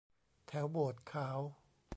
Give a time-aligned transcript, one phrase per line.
[0.47, 1.39] แถวโบสถ์ขาว